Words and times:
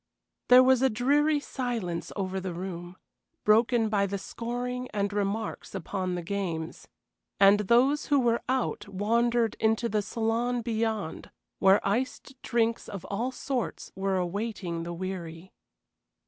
There 0.47 0.63
was 0.63 0.81
a 0.81 0.89
dreary 0.89 1.39
silence 1.39 2.11
over 2.15 2.39
the 2.39 2.55
room, 2.55 2.95
broken 3.43 3.87
by 3.87 4.07
the 4.07 4.17
scoring 4.17 4.89
and 4.91 5.13
remarks 5.13 5.75
upon 5.75 6.15
the 6.15 6.23
games, 6.23 6.87
and 7.39 7.59
those 7.59 8.07
who 8.07 8.19
were 8.19 8.41
out 8.49 8.87
wandered 8.87 9.55
into 9.59 9.87
the 9.87 10.01
saloon 10.01 10.63
beyond, 10.63 11.29
where 11.59 11.87
iced 11.87 12.33
drinks 12.41 12.89
of 12.89 13.05
all 13.11 13.31
sorts 13.31 13.91
were 13.95 14.17
awaiting 14.17 14.81
the 14.81 14.93
weary. 14.93 15.53